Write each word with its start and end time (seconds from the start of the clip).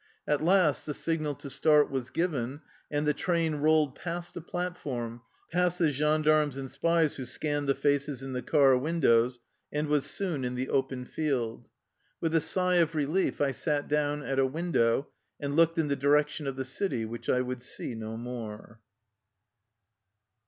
At 0.27 0.41
last 0.41 0.87
the 0.87 0.95
signal 0.95 1.35
to 1.35 1.49
start 1.51 1.91
was 1.91 2.09
given, 2.09 2.61
and 2.89 3.05
the 3.05 3.13
train 3.13 3.57
rolled 3.57 3.93
past 3.93 4.33
the 4.33 4.41
platform, 4.41 5.21
past 5.51 5.77
the 5.77 5.91
gendarmes 5.91 6.57
and 6.57 6.71
spies 6.71 7.17
who 7.17 7.25
scanned 7.27 7.69
the 7.69 7.75
faces 7.75 8.23
in 8.23 8.33
the 8.33 8.41
car 8.41 8.75
windows, 8.79 9.39
and 9.71 9.85
was 9.87 10.07
soon 10.09 10.43
in 10.43 10.55
the 10.55 10.69
open 10.69 11.05
field. 11.05 11.69
With 12.19 12.33
a 12.33 12.41
sigh 12.41 12.77
of 12.77 12.95
relief 12.95 13.41
I 13.41 13.51
sat 13.51 13.87
down 13.87 14.23
at 14.23 14.39
a 14.39 14.45
window 14.47 15.07
and 15.39 15.55
looked 15.55 15.77
in 15.77 15.87
the 15.87 15.95
direction 15.95 16.47
of 16.47 16.55
the 16.55 16.65
city, 16.65 17.05
which 17.05 17.29
I 17.29 17.41
would 17.41 17.61
see 17.61 17.93
no 17.93 18.17
more. 18.17 18.79